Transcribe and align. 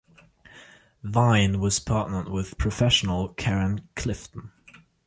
Vine 1.03 1.59
was 1.59 1.79
partnered 1.79 2.27
with 2.27 2.57
professional, 2.57 3.29
Karen 3.35 3.87
Clifton. 3.95 4.51